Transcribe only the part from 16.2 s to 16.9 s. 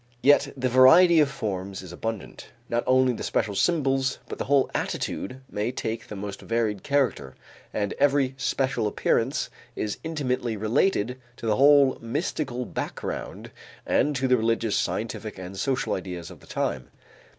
of the time.